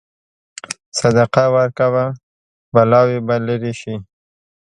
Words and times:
صدقه 0.99 1.43
ورکوه، 1.55 2.05
بلاوې 2.73 3.19
به 3.27 3.35
لرې 3.47 3.73
شي. 3.79 3.95